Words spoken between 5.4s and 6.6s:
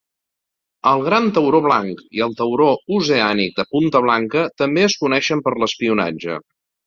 per l'espionatge.